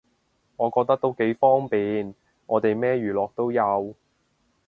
[0.55, 2.15] 我覺得都幾方便，
[2.47, 3.93] 我哋咩娛樂都有